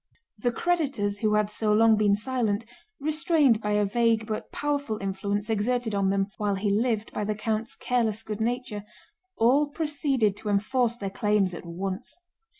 The 0.39 0.51
creditors 0.51 1.19
who 1.19 1.35
had 1.35 1.51
so 1.51 1.71
long 1.71 1.95
been 1.95 2.15
silent, 2.15 2.65
restrained 2.99 3.61
by 3.61 3.73
a 3.73 3.85
vague 3.85 4.25
but 4.25 4.51
powerful 4.51 4.97
influence 4.99 5.47
exerted 5.47 5.93
on 5.93 6.09
them 6.09 6.25
while 6.39 6.55
he 6.55 6.71
lived 6.71 7.13
by 7.13 7.23
the 7.23 7.35
count's 7.35 7.75
careless 7.75 8.23
good 8.23 8.41
nature, 8.41 8.83
all 9.37 9.69
proceeded 9.69 10.35
to 10.37 10.49
enforce 10.49 10.95
their 10.97 11.11
claims 11.11 11.53
at 11.53 11.67
once. 11.67 12.19